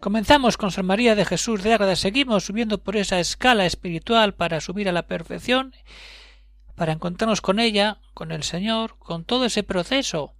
[0.00, 4.62] Comenzamos con San María de Jesús de Ágreda, seguimos subiendo por esa escala espiritual para
[4.62, 5.74] subir a la perfección,
[6.74, 10.32] para encontrarnos con ella, con el Señor, con todo ese proceso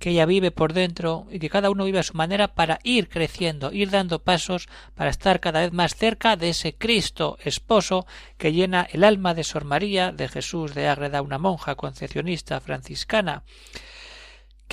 [0.00, 3.08] que ella vive por dentro y que cada uno vive a su manera para ir
[3.08, 8.04] creciendo, ir dando pasos para estar cada vez más cerca de ese Cristo esposo
[8.36, 13.44] que llena el alma de Sor María de Jesús de Ágreda, una monja concepcionista franciscana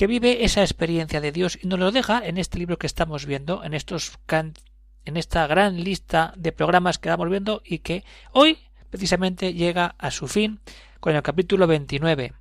[0.00, 3.26] que vive esa experiencia de Dios y nos lo deja en este libro que estamos
[3.26, 8.56] viendo, en estos en esta gran lista de programas que vamos viendo y que hoy
[8.88, 10.60] precisamente llega a su fin
[11.00, 12.32] con el capítulo 29.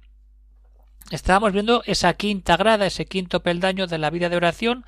[1.12, 4.86] Estábamos viendo esa quinta grada, ese quinto peldaño de la vida de oración,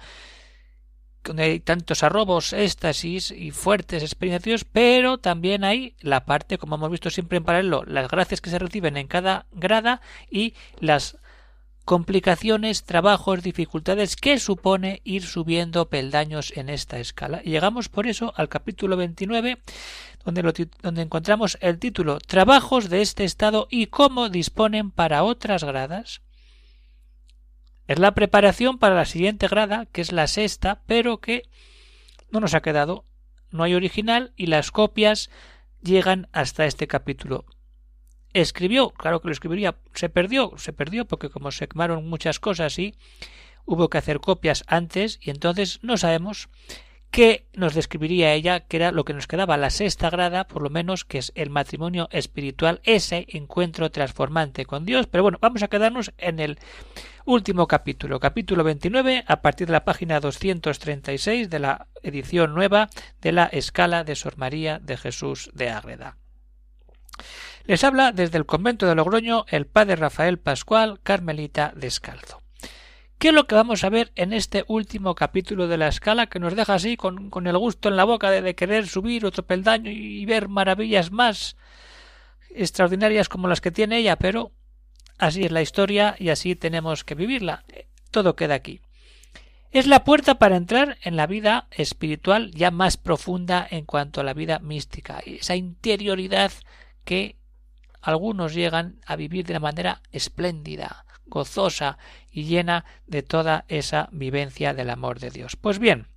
[1.26, 6.92] donde hay tantos arrobos, éxtasis y fuertes experiencias, pero también hay la parte, como hemos
[6.92, 11.18] visto siempre en paralelo, las gracias que se reciben en cada grada y las
[11.86, 17.42] complicaciones, trabajos, dificultades que supone ir subiendo peldaños en esta escala.
[17.44, 19.58] Y llegamos por eso al capítulo 29,
[20.24, 26.22] donde, donde encontramos el título Trabajos de este estado y cómo disponen para otras gradas.
[27.88, 31.44] Es la preparación para la siguiente grada, que es la sexta, pero que
[32.30, 33.06] no nos ha quedado.
[33.50, 35.30] No hay original y las copias
[35.82, 37.46] llegan hasta este capítulo
[38.34, 42.78] escribió, claro que lo escribiría, se perdió, se perdió porque como se quemaron muchas cosas
[42.80, 42.96] y
[43.66, 46.50] hubo que hacer copias antes y entonces no sabemos
[47.12, 50.70] qué nos describiría ella, que era lo que nos quedaba la sexta grada, por lo
[50.70, 55.08] menos, que es el matrimonio espiritual, ese encuentro transformante con Dios.
[55.08, 56.58] Pero bueno, vamos a quedarnos en el
[57.26, 62.90] último capítulo, capítulo 29, a partir de la página 236 de la edición nueva
[63.22, 66.18] de la escala de Sor María de Jesús de Ágreda.
[67.66, 72.42] Les habla desde el convento de Logroño el padre Rafael Pascual, Carmelita Descalzo.
[73.18, 76.40] ¿Qué es lo que vamos a ver en este último capítulo de la escala que
[76.40, 79.46] nos deja así con, con el gusto en la boca de, de, querer subir otro
[79.46, 81.56] peldaño y ver maravillas más
[82.50, 84.52] extraordinarias como las que tiene ella, pero
[85.20, 87.64] así es la historia y así tenemos que vivirla.
[88.10, 88.82] Todo queda aquí.
[89.70, 94.24] Es la puerta para entrar en la vida espiritual ya más profunda en cuanto a
[94.24, 96.52] la vida mística, esa interioridad
[97.06, 97.38] que
[98.02, 101.98] algunos llegan a vivir de una manera espléndida, gozosa
[102.32, 105.56] y llena de toda esa vivencia del amor de Dios.
[105.56, 106.08] Pues bien,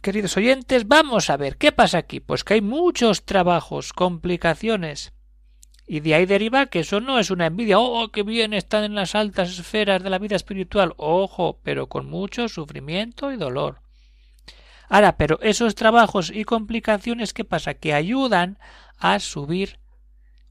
[0.00, 2.20] queridos oyentes, vamos a ver qué pasa aquí.
[2.20, 5.12] Pues que hay muchos trabajos, complicaciones.
[5.86, 7.78] Y de ahí deriva que eso no es una envidia.
[7.78, 10.92] Oh, qué bien están en las altas esferas de la vida espiritual.
[10.98, 13.80] Ojo, pero con mucho sufrimiento y dolor.
[14.90, 17.74] Ahora, pero esos trabajos y complicaciones, ¿qué pasa?
[17.74, 18.58] Que ayudan
[18.98, 19.78] a subir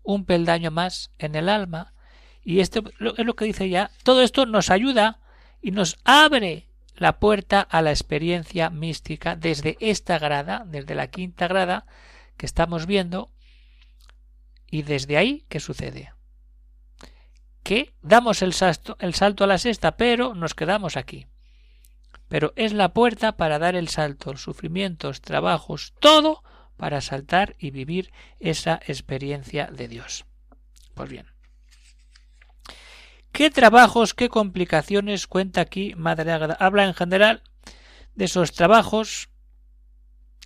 [0.07, 1.93] un peldaño más en el alma
[2.41, 5.19] y esto es lo que dice ya todo esto nos ayuda
[5.61, 11.49] y nos abre la puerta a la experiencia mística desde esta grada, desde la quinta
[11.49, 11.85] grada
[12.37, 13.31] que estamos viendo
[14.71, 16.13] y desde ahí ¿qué sucede?
[17.61, 21.27] que damos el salto, el salto a la sexta pero nos quedamos aquí
[22.29, 26.43] pero es la puerta para dar el salto, sufrimientos, trabajos, todo
[26.77, 30.25] para saltar y vivir esa experiencia de Dios.
[30.93, 31.27] Pues bien.
[33.31, 36.57] ¿Qué trabajos, qué complicaciones cuenta aquí Madre Ágada?
[36.59, 37.43] Habla en general
[38.15, 39.29] de esos trabajos,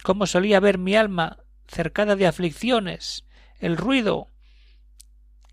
[0.04, 1.38] cómo solía ver mi alma
[1.68, 3.24] cercada de aflicciones,
[3.60, 4.28] el ruido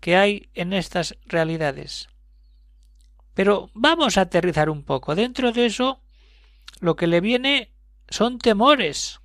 [0.01, 2.09] que hay en estas realidades.
[3.33, 5.15] Pero vamos a aterrizar un poco.
[5.15, 6.01] Dentro de eso,
[6.81, 7.71] lo que le viene
[8.09, 9.18] son temores,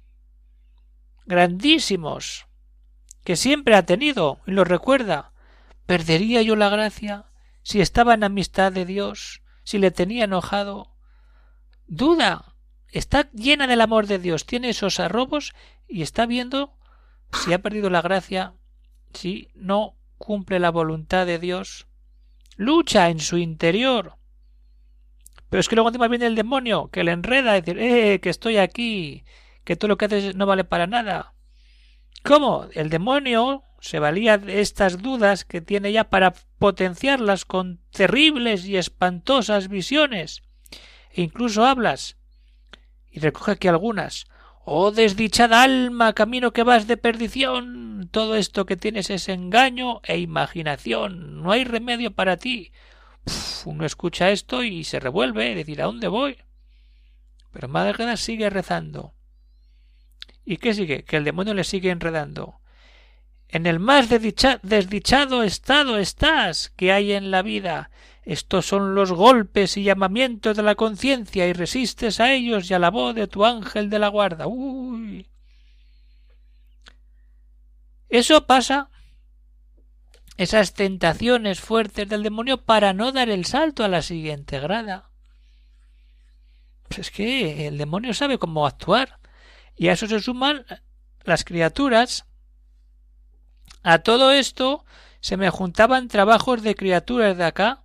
[1.26, 2.46] grandísimos
[3.24, 5.32] que siempre ha tenido y lo recuerda.
[5.86, 7.26] ¿Perdería yo la gracia
[7.62, 10.94] si estaba en amistad de Dios, si le tenía enojado?
[11.86, 12.54] Duda.
[12.88, 15.52] Está llena del amor de Dios, tiene esos arrobos
[15.88, 16.78] y está viendo
[17.32, 18.54] si ha perdido la gracia,
[19.12, 21.88] si no cumple la voluntad de Dios.
[22.56, 24.16] Lucha en su interior.
[25.50, 28.58] Pero es que luego encima viene el demonio, que le enreda, decir, eh, que estoy
[28.58, 29.24] aquí,
[29.64, 31.34] que todo lo que haces no vale para nada.
[32.22, 32.68] ¿Cómo?
[32.72, 38.76] El demonio se valía de estas dudas que tiene ya para potenciarlas con terribles y
[38.76, 40.42] espantosas visiones.
[41.10, 42.16] E incluso hablas
[43.10, 44.26] Y recoge aquí algunas.
[44.64, 48.08] Oh desdichada alma, camino que vas de perdición.
[48.10, 51.42] Todo esto que tienes es engaño e imaginación.
[51.42, 52.72] No hay remedio para ti.
[53.66, 56.38] uno escucha esto y se revuelve, decir ¿a dónde voy?
[57.52, 59.13] Pero Madre sigue rezando.
[60.44, 61.04] ¿Y qué sigue?
[61.04, 62.60] Que el demonio le sigue enredando.
[63.48, 67.90] En el más desdichado estado estás que hay en la vida.
[68.22, 72.78] Estos son los golpes y llamamientos de la conciencia y resistes a ellos y a
[72.78, 74.46] la voz de tu ángel de la guarda.
[74.46, 75.28] Uy.
[78.08, 78.90] Eso pasa,
[80.36, 85.10] esas tentaciones fuertes del demonio para no dar el salto a la siguiente grada.
[86.88, 89.18] Pues es que el demonio sabe cómo actuar
[89.76, 90.64] y a eso se suman
[91.24, 92.26] las criaturas.
[93.82, 94.84] A todo esto
[95.20, 97.84] se me juntaban trabajos de criaturas de acá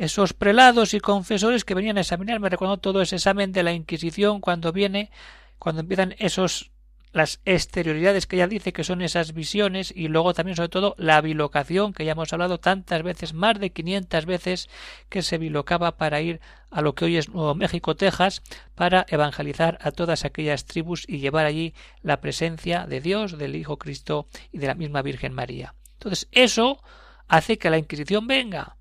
[0.00, 2.48] esos prelados y confesores que venían a examinarme.
[2.48, 5.10] Recuerdo todo ese examen de la Inquisición cuando viene,
[5.58, 6.70] cuando empiezan esos
[7.12, 11.20] las exterioridades que ella dice que son esas visiones y luego también sobre todo la
[11.20, 14.70] bilocación que ya hemos hablado tantas veces, más de 500 veces
[15.08, 16.40] que se bilocaba para ir
[16.70, 18.42] a lo que hoy es Nuevo México, Texas,
[18.74, 23.76] para evangelizar a todas aquellas tribus y llevar allí la presencia de Dios, del Hijo
[23.76, 25.74] Cristo y de la misma Virgen María.
[25.94, 26.82] Entonces eso
[27.26, 28.76] hace que la Inquisición venga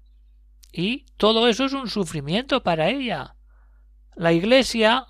[0.72, 3.36] y todo eso es un sufrimiento para ella.
[4.16, 5.08] La Iglesia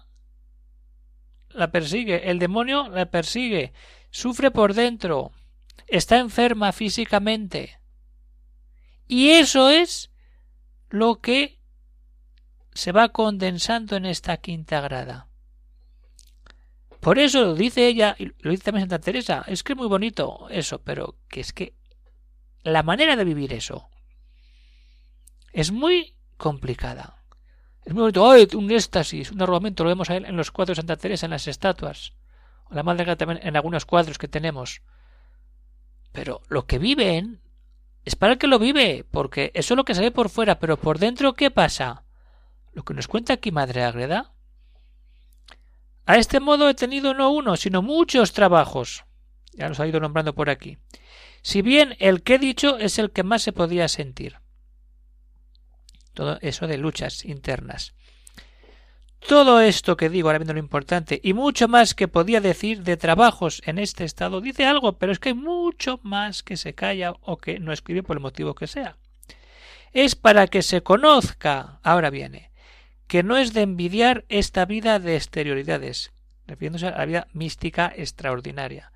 [1.50, 3.74] la persigue, el demonio la persigue,
[4.12, 5.32] sufre por dentro,
[5.88, 7.80] está enferma físicamente.
[9.08, 10.12] Y eso es
[10.90, 11.60] lo que
[12.74, 15.28] se va condensando en esta quinta grada.
[17.00, 19.88] Por eso lo dice ella, y lo dice también Santa Teresa, es que es muy
[19.88, 21.74] bonito eso, pero que es que
[22.64, 23.90] la manera de vivir eso,
[25.54, 27.19] es muy complicada.
[27.90, 28.12] Es muy.
[28.16, 28.48] ¡Ay!
[28.54, 29.84] Un éxtasis, un arrobamiento.
[29.84, 32.14] Lo vemos en los cuadros de Santa Teresa, en las estatuas.
[32.66, 34.84] O la Madre también en algunos cuadros que tenemos.
[36.12, 37.42] Pero lo que viven
[38.06, 40.60] es para el que lo vive, porque eso es lo que se ve por fuera,
[40.60, 42.04] pero por dentro, ¿qué pasa?
[42.74, 44.34] Lo que nos cuenta aquí Madre Agreda.
[46.06, 49.04] A este modo he tenido no uno, sino muchos trabajos.
[49.54, 50.78] Ya los ha ido nombrando por aquí.
[51.42, 54.38] Si bien el que he dicho es el que más se podía sentir
[56.20, 57.94] todo eso de luchas internas.
[59.26, 62.98] Todo esto que digo, ahora viendo lo importante, y mucho más que podía decir de
[62.98, 67.14] trabajos en este estado, dice algo, pero es que hay mucho más que se calla
[67.22, 68.98] o que no escribe por el motivo que sea.
[69.94, 72.52] Es para que se conozca, ahora viene,
[73.08, 76.12] que no es de envidiar esta vida de exterioridades,
[76.48, 78.92] refiriéndose a la vida mística extraordinaria.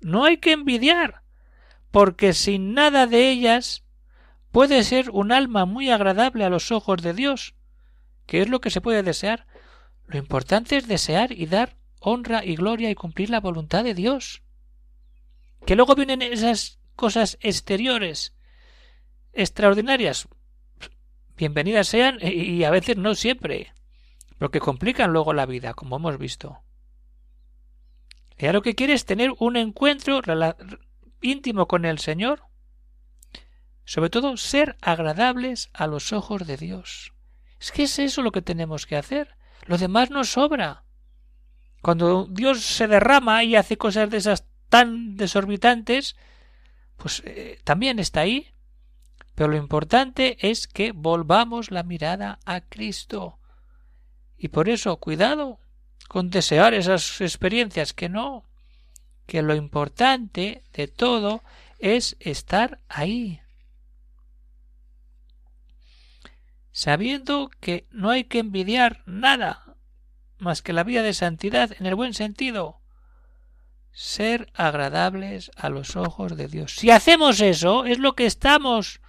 [0.00, 1.20] No hay que envidiar,
[1.90, 3.84] porque sin nada de ellas
[4.52, 7.54] puede ser un alma muy agradable a los ojos de Dios,
[8.26, 9.46] que es lo que se puede desear.
[10.06, 14.42] Lo importante es desear y dar honra y gloria y cumplir la voluntad de Dios.
[15.66, 18.34] Que luego vienen esas cosas exteriores,
[19.32, 20.28] extraordinarias,
[21.36, 23.72] bienvenidas sean y a veces no siempre,
[24.38, 26.62] porque complican luego la vida, como hemos visto.
[28.36, 30.22] Ella lo que quiere es tener un encuentro
[31.20, 32.42] íntimo con el Señor,
[33.90, 37.12] sobre todo ser agradables a los ojos de Dios.
[37.58, 39.34] Es que es eso lo que tenemos que hacer.
[39.66, 40.84] Lo demás nos sobra.
[41.82, 46.14] Cuando Dios se derrama y hace cosas de esas tan desorbitantes,
[46.98, 48.54] pues eh, también está ahí.
[49.34, 53.40] Pero lo importante es que volvamos la mirada a Cristo.
[54.38, 55.58] Y por eso, cuidado
[56.06, 58.44] con desear esas experiencias que no,
[59.26, 61.42] que lo importante de todo
[61.80, 63.40] es estar ahí,
[66.80, 69.76] sabiendo que no hay que envidiar nada
[70.38, 72.80] más que la vida de santidad en el buen sentido,
[73.92, 76.76] ser agradables a los ojos de Dios.
[76.76, 79.02] Si hacemos eso, es lo que estamos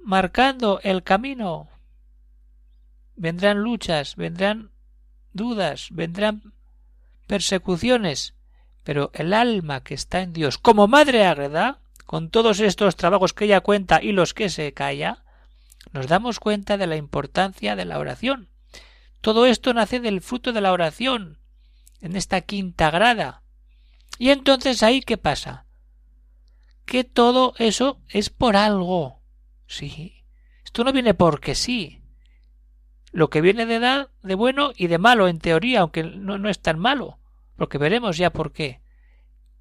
[0.00, 1.68] marcando el camino.
[3.14, 4.72] Vendrán luchas, vendrán
[5.32, 6.52] dudas, vendrán
[7.28, 8.34] persecuciones,
[8.82, 13.44] pero el alma que está en Dios, como madre agreda, con todos estos trabajos que
[13.44, 15.19] ella cuenta y los que se calla,
[15.92, 18.48] nos damos cuenta de la importancia de la oración.
[19.20, 21.38] Todo esto nace del fruto de la oración,
[22.00, 23.42] en esta quinta grada.
[24.18, 25.66] Y entonces ahí qué pasa?
[26.84, 29.20] Que todo eso es por algo.
[29.66, 30.24] Sí.
[30.64, 32.00] Esto no viene porque sí.
[33.12, 36.48] Lo que viene de edad, de bueno y de malo en teoría, aunque no, no
[36.48, 37.18] es tan malo,
[37.56, 38.80] porque veremos ya por qué.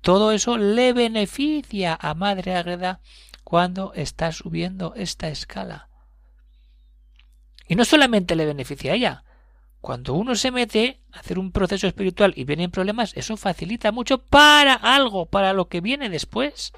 [0.02, 3.02] Todo eso le beneficia a Madre Agreda
[3.44, 5.89] cuando está subiendo esta escala.
[7.70, 9.24] Y no solamente le beneficia a ella,
[9.80, 14.18] cuando uno se mete a hacer un proceso espiritual y vienen problemas, eso facilita mucho
[14.18, 16.74] para algo, para lo que viene después.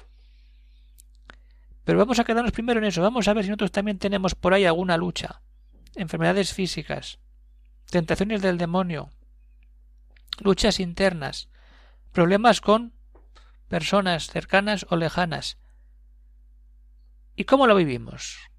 [1.84, 3.00] Pero vamos a quedarnos primero en eso.
[3.00, 5.40] Vamos a ver si nosotros también tenemos por ahí alguna lucha.
[5.96, 7.18] Enfermedades físicas,
[7.86, 9.08] tentaciones del demonio,
[10.40, 11.48] luchas internas,
[12.12, 12.92] problemas con
[13.68, 15.56] personas cercanas o lejanas.
[17.34, 18.51] ¿Y cómo lo vivimos?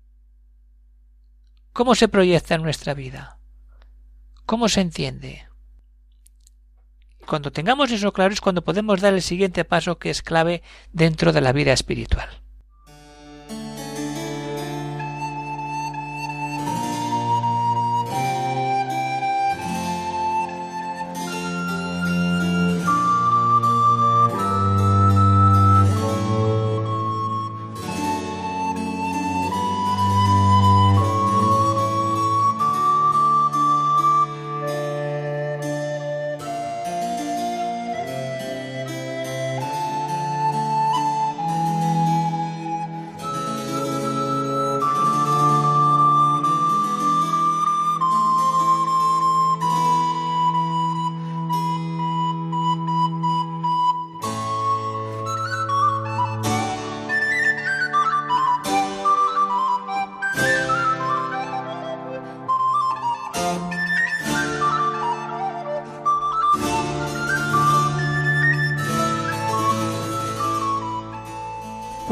[1.73, 3.39] ¿Cómo se proyecta en nuestra vida?
[4.45, 5.47] ¿Cómo se entiende?
[7.25, 10.61] Cuando tengamos eso claro es cuando podemos dar el siguiente paso que es clave
[10.91, 12.42] dentro de la vida espiritual.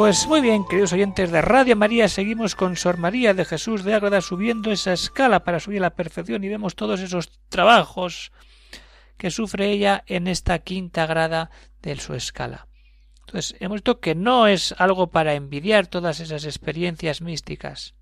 [0.01, 3.93] Pues muy bien, queridos oyentes de Radio María, seguimos con Sor María de Jesús de
[3.93, 8.31] Ágreda subiendo esa escala para subir a la perfección y vemos todos esos trabajos
[9.17, 11.51] que sufre ella en esta quinta grada
[11.83, 12.67] de su escala.
[13.19, 17.93] Entonces, hemos visto que no es algo para envidiar todas esas experiencias místicas,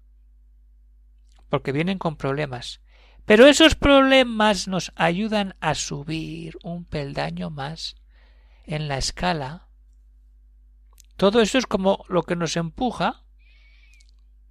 [1.49, 2.79] porque vienen con problemas.
[3.25, 7.97] Pero esos problemas nos ayudan a subir un peldaño más
[8.65, 9.68] en la escala
[11.19, 13.25] todo eso es como lo que nos empuja.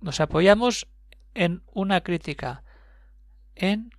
[0.02, 0.86] Nos apoyamos
[1.32, 2.62] en una crítica,
[3.54, 3.90] en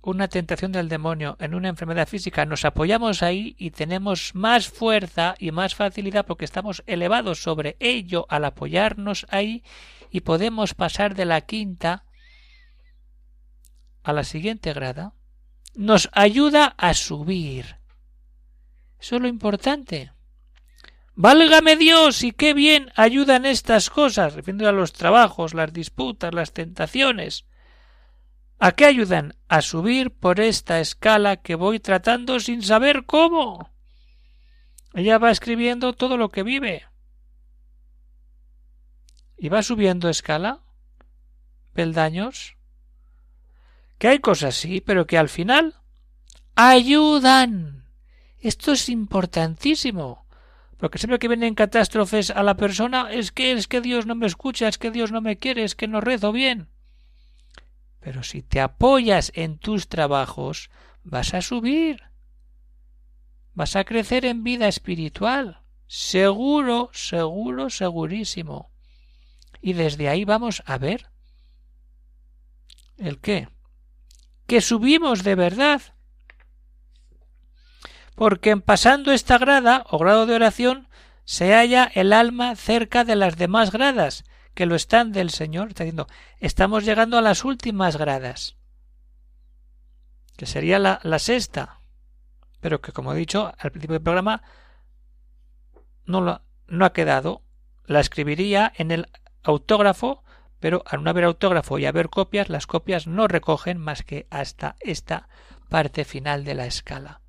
[0.00, 5.34] una tentación del demonio, en una enfermedad física, nos apoyamos ahí y tenemos más fuerza
[5.40, 9.64] y más facilidad porque estamos elevados sobre ello al apoyarnos ahí
[10.08, 12.04] y podemos pasar de la quinta
[14.04, 15.14] a la siguiente grada.
[15.74, 17.78] Nos ayuda a subir.
[19.00, 20.13] Eso es lo importante.
[21.16, 26.52] Válgame Dios y qué bien ayudan estas cosas, refiriendo a los trabajos, las disputas, las
[26.52, 27.44] tentaciones.
[28.58, 29.36] ¿A qué ayudan?
[29.48, 33.70] A subir por esta escala que voy tratando sin saber cómo.
[34.92, 36.86] Ella va escribiendo todo lo que vive.
[39.36, 40.62] Y va subiendo escala,
[41.72, 42.56] peldaños.
[43.98, 45.74] Que hay cosas sí, pero que al final
[46.54, 47.86] ayudan.
[48.38, 50.23] Esto es importantísimo.
[50.78, 54.26] Porque siempre que vienen catástrofes a la persona es que es que Dios no me
[54.26, 56.68] escucha, es que Dios no me quiere, es que no rezo bien.
[58.00, 60.70] Pero si te apoyas en tus trabajos,
[61.04, 62.02] vas a subir.
[63.54, 65.62] Vas a crecer en vida espiritual.
[65.86, 68.70] Seguro, seguro, segurísimo.
[69.62, 71.08] Y desde ahí vamos a ver.
[72.98, 73.48] ¿El qué?
[74.46, 75.93] Que subimos de verdad
[78.14, 80.88] porque en pasando esta grada o grado de oración
[81.24, 85.68] se halla el alma cerca de las demás gradas que lo están del Señor.
[85.68, 86.06] Está diciendo,
[86.38, 88.56] estamos llegando a las últimas gradas,
[90.36, 91.80] que sería la, sexta,
[92.60, 94.42] pero que como he dicho al principio del programa,
[96.06, 97.42] no, no ha quedado.
[97.86, 99.08] La escribiría en el
[99.42, 100.24] autógrafo,
[100.58, 104.76] pero al no haber autógrafo y haber copias, las copias no recogen más que hasta
[104.80, 105.28] esta
[105.68, 107.23] parte final de la escala.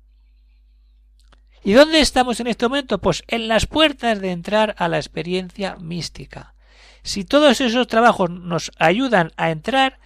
[1.64, 2.98] ¿Y dónde estamos en este momento?
[2.98, 6.54] Pues en las puertas de entrar a la experiencia mística.
[7.02, 9.98] Si todos esos trabajos nos ayudan a entrar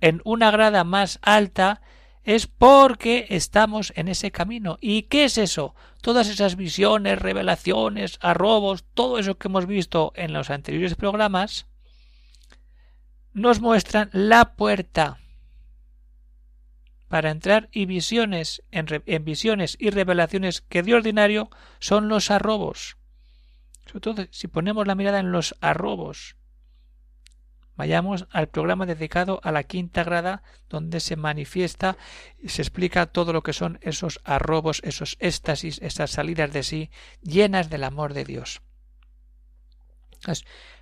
[0.00, 1.80] en una grada más alta,
[2.24, 4.76] es porque estamos en ese camino.
[4.80, 5.74] ¿Y qué es eso?
[6.02, 11.66] Todas esas visiones, revelaciones, arrobos, todo eso que hemos visto en los anteriores programas,
[13.32, 15.18] nos muestran la puerta
[17.08, 21.50] para entrar y visiones en, visiones y revelaciones que de ordinario
[21.80, 22.96] son los arrobos.
[23.86, 26.36] Sobre todo si ponemos la mirada en los arrobos.
[27.76, 31.96] Vayamos al programa dedicado a la quinta grada, donde se manifiesta
[32.42, 36.90] y se explica todo lo que son esos arrobos, esos éxtasis, esas salidas de sí,
[37.22, 38.62] llenas del amor de Dios.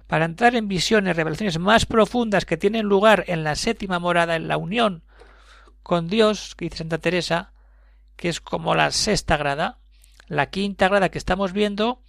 [0.07, 4.49] para entrar en visiones, revelaciones más profundas que tienen lugar en la séptima morada, en
[4.49, 5.03] la unión
[5.87, 7.53] con Dios, que dice Santa Teresa,
[8.17, 9.79] que es como la sexta grada.
[10.27, 12.03] La quinta grada que estamos viendo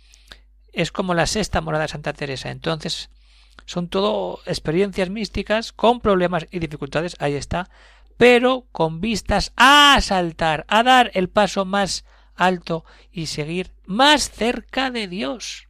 [0.74, 2.50] es como la sexta morada de Santa Teresa.
[2.50, 3.12] Entonces,
[3.68, 7.70] son todo experiencias místicas con problemas y dificultades, ahí está,
[8.18, 12.04] pero con vistas a saltar, a dar el paso más
[12.34, 15.68] alto y seguir más cerca de Dios.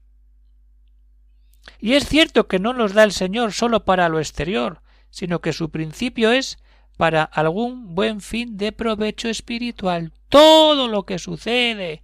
[1.77, 5.51] Y es cierto que no nos da el Señor solo para lo exterior, sino que
[5.51, 6.57] su principio es
[6.97, 10.11] para algún buen fin de provecho espiritual.
[10.29, 12.03] Todo lo que sucede,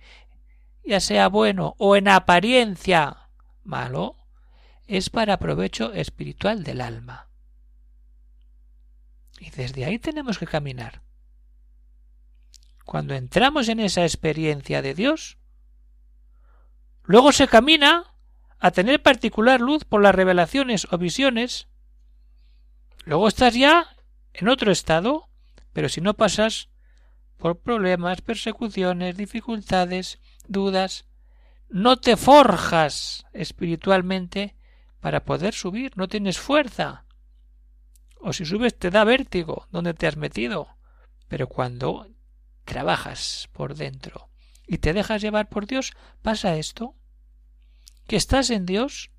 [0.85, 3.29] ya sea bueno o en apariencia
[3.63, 4.15] malo,
[4.87, 7.27] es para provecho espiritual del alma.
[9.39, 11.01] Y desde ahí tenemos que caminar.
[12.85, 15.37] Cuando entramos en esa experiencia de Dios,
[17.03, 18.13] luego se camina
[18.59, 21.67] a tener particular luz por las revelaciones o visiones.
[23.05, 23.92] Luego estás ya
[24.33, 25.29] en otro estado,
[25.73, 26.69] pero si no pasas
[27.37, 31.05] por problemas, persecuciones, dificultades, dudas,
[31.69, 34.55] no te forjas espiritualmente
[34.99, 37.05] para poder subir, no tienes fuerza.
[38.19, 40.77] O si subes te da vértigo donde te has metido.
[41.27, 42.07] Pero cuando
[42.63, 44.29] trabajas por dentro
[44.65, 46.95] y te dejas llevar por Dios, pasa esto.
[48.07, 49.11] Que estás en Dios,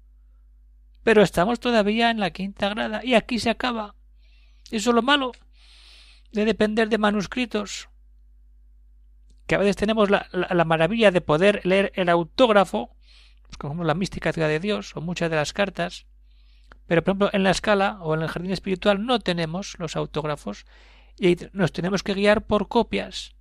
[1.03, 3.95] pero estamos todavía en la quinta grada y aquí se acaba.
[4.71, 5.33] Eso es lo malo
[6.33, 7.89] de depender de manuscritos.
[9.47, 12.95] Que a veces tenemos la, la maravilla de poder leer el autógrafo
[13.57, 16.07] como la mística ciudad de Dios o muchas de las cartas,
[16.87, 20.67] pero por ejemplo en la escala o en el jardín espiritual no tenemos los autógrafos
[21.19, 23.35] y nos tenemos que guiar por copias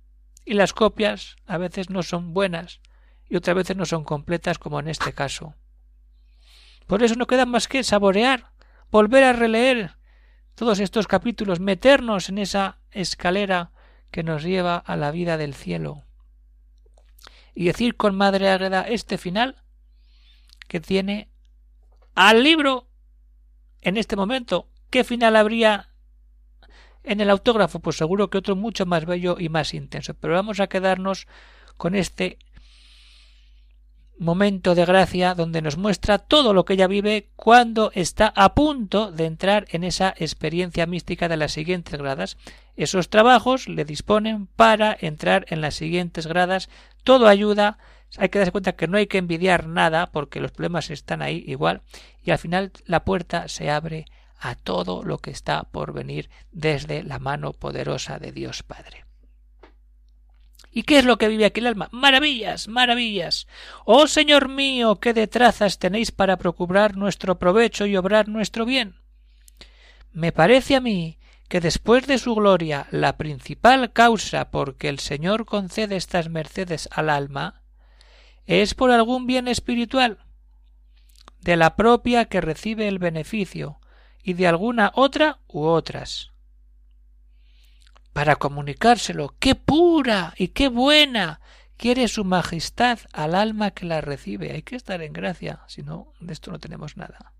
[0.44, 2.80] y las copias a veces no son buenas
[3.28, 5.54] y otras veces no son completas como en este caso.
[6.86, 8.52] Por eso no queda más que saborear,
[8.90, 9.96] volver a releer
[10.54, 13.72] todos estos capítulos, meternos en esa escalera
[14.10, 16.04] que nos lleva a la vida del cielo.
[17.54, 19.56] Y decir con Madre Ágreda este final
[20.68, 21.28] que tiene
[22.14, 22.88] al libro
[23.80, 24.68] en este momento.
[24.90, 25.90] ¿Qué final habría
[27.02, 27.80] en el autógrafo?
[27.80, 30.14] Pues seguro que otro mucho más bello y más intenso.
[30.14, 31.26] Pero vamos a quedarnos
[31.76, 32.38] con este
[34.18, 39.10] momento de gracia donde nos muestra todo lo que ella vive cuando está a punto
[39.10, 42.36] de entrar en esa experiencia mística de las siguientes gradas.
[42.76, 46.68] Esos trabajos le disponen para entrar en las siguientes gradas.
[47.02, 47.78] Todo ayuda
[48.16, 51.44] hay que darse cuenta que no hay que envidiar nada porque los problemas están ahí
[51.46, 51.82] igual
[52.22, 54.06] y al final la puerta se abre
[54.38, 59.04] a todo lo que está por venir desde la mano poderosa de Dios Padre.
[60.76, 61.88] ¿Y qué es lo que vive aquí el alma?
[61.92, 63.46] Maravillas, maravillas.
[63.84, 68.96] Oh Señor mío, qué de trazas tenéis para procurar nuestro provecho y obrar nuestro bien.
[70.12, 71.16] Me parece a mí
[71.48, 76.88] que después de su gloria la principal causa por que el Señor concede estas mercedes
[76.90, 77.62] al alma
[78.44, 80.18] es por algún bien espiritual
[81.40, 83.78] de la propia que recibe el beneficio
[84.24, 86.33] y de alguna otra u otras.
[88.14, 91.40] Para comunicárselo, qué pura y qué buena
[91.76, 94.52] quiere su majestad al alma que la recibe.
[94.52, 97.32] Hay que estar en gracia, si no, de esto no tenemos nada.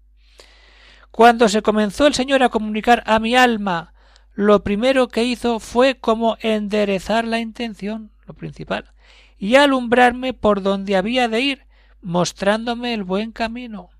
[1.12, 3.94] Cuando se comenzó el Señor a comunicar a mi alma,
[4.32, 8.90] lo primero que hizo fue como enderezar la intención, lo principal,
[9.38, 11.66] y alumbrarme por donde había de ir,
[12.02, 13.90] mostrándome el buen camino.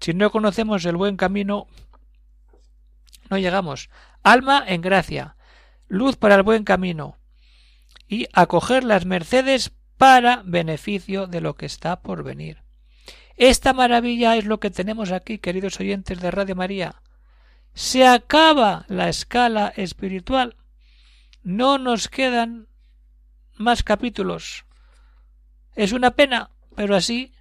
[0.00, 1.68] Si no conocemos el buen camino,
[3.30, 3.90] no llegamos.
[4.22, 5.36] Alma en gracia,
[5.86, 7.16] luz para el buen camino,
[8.08, 12.62] y acoger las mercedes para beneficio de lo que está por venir.
[13.36, 17.02] Esta maravilla es lo que tenemos aquí, queridos oyentes de Radio María.
[17.74, 20.56] Se acaba la escala espiritual.
[21.44, 22.66] No nos quedan
[23.56, 24.64] más capítulos.
[25.76, 27.32] Es una pena, pero así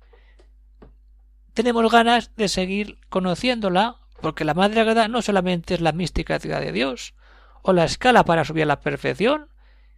[1.56, 6.62] tenemos ganas de seguir conociéndola, porque la Madre Agreda no solamente es la mística ciudad
[6.62, 7.14] de Dios,
[7.62, 9.50] o la escala para subir a la perfección,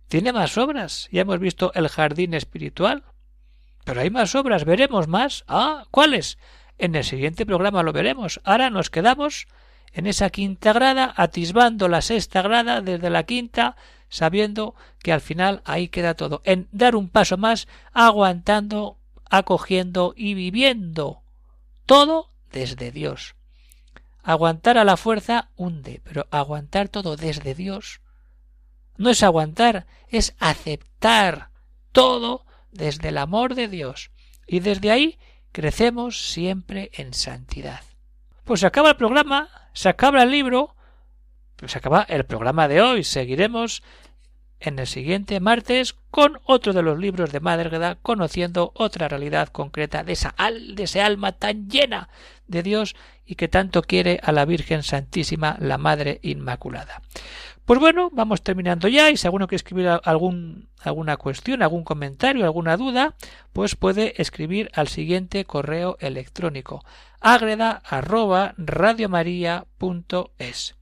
[0.08, 1.08] tiene más obras.
[1.12, 3.04] Ya hemos visto el jardín espiritual.
[3.86, 5.44] Pero hay más obras, veremos más.
[5.48, 6.38] Ah, ¿cuáles?
[6.78, 8.42] En el siguiente programa lo veremos.
[8.44, 9.48] Ahora nos quedamos
[9.94, 13.76] en esa quinta grada, atisbando la sexta grada desde la quinta
[14.10, 18.98] sabiendo que al final ahí queda todo, en dar un paso más, aguantando,
[19.30, 21.22] acogiendo y viviendo
[21.86, 23.36] todo desde Dios.
[24.24, 28.02] Aguantar a la fuerza hunde, pero aguantar todo desde Dios
[29.00, 31.52] no es aguantar, es aceptar
[31.94, 34.12] todo desde el amor de Dios.
[34.46, 35.18] Y desde ahí
[35.54, 37.82] crecemos siempre en santidad.
[38.44, 40.76] Pues se acaba el programa, se acaba el libro,
[41.66, 43.04] se acaba el programa de hoy.
[43.06, 43.84] Seguiremos
[44.60, 50.04] en el siguiente martes con otro de los libros de Madreda, conociendo otra realidad concreta
[50.04, 52.10] de esa al, de ese alma tan llena
[52.48, 52.96] de Dios
[53.26, 57.02] y que tanto quiere a la Virgen Santísima, la Madre Inmaculada.
[57.66, 62.78] Pues bueno, vamos terminando ya y si alguno quiere escribir alguna cuestión, algún comentario, alguna
[62.78, 63.14] duda,
[63.54, 66.84] pues puede escribir al siguiente correo electrónico
[67.22, 70.79] agreda arroba radiomaria.es.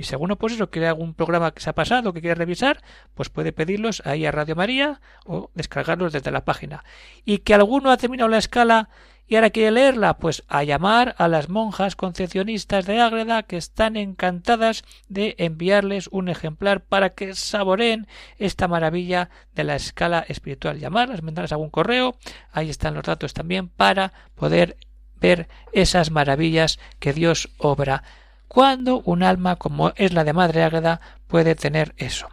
[0.00, 2.80] Y si alguno pues eso quiere algún programa que se ha pasado que quiere revisar,
[3.12, 6.84] pues puede pedirlos ahí a Radio María o descargarlos desde la página.
[7.26, 8.88] Y que alguno ha terminado la escala
[9.26, 13.98] y ahora quiere leerla, pues a llamar a las monjas concepcionistas de Ágreda que están
[13.98, 18.06] encantadas de enviarles un ejemplar para que saboreen
[18.38, 20.78] esta maravilla de la escala espiritual.
[20.78, 22.16] Llamarlas, mandarles algún correo,
[22.52, 24.78] ahí están los datos también para poder
[25.20, 28.02] ver esas maravillas que Dios obra
[28.50, 32.26] cuando un alma como es la de Madre Ágreda puede tener eso.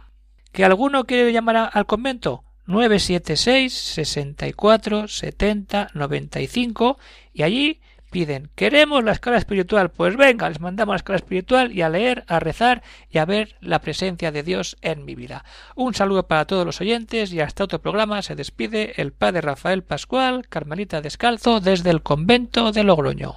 [0.50, 2.42] ¿Que alguno quiere llamar al convento?
[2.66, 6.98] 976 64 70 95
[7.32, 11.82] y allí piden queremos la escala espiritual pues venga les mandamos la escala espiritual y
[11.82, 15.44] a leer a rezar y a ver la presencia de Dios en mi vida
[15.76, 19.84] un saludo para todos los oyentes y hasta otro programa se despide el padre Rafael
[19.84, 23.36] Pascual Carmelita Descalzo desde el convento de Logroño